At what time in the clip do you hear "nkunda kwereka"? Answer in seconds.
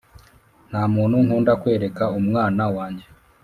1.25-2.03